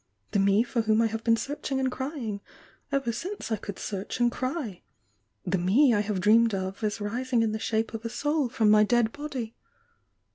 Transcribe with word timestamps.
—the 0.31 0.39
Mt 0.39 0.65
for 0.65 0.81
whom 0.81 0.99
I 0.99 1.05
have 1.05 1.23
been 1.23 1.37
searching 1.37 1.79
and 1.79 1.91
crying 1.91 2.41
ever 2.91 3.11
since 3.11 3.51
I 3.51 3.55
could 3.55 3.77
search 3.77 4.19
and 4.19 4.31
cry!— 4.31 4.81
the 5.53 5.59
Me 5.59 5.93
I 5.93 5.99
have 5.99 6.19
dreamed 6.19 6.55
of 6.55 6.83
as 6.83 6.99
rising 6.99 7.43
in 7.43 7.51
the 7.51 7.59
dhape 7.59 7.93
of 7.93 8.03
a 8.03 8.09
Soul 8.09 8.49
from 8.49 8.71
my 8.71 8.83
dead 8.83 9.11
body! 9.11 9.53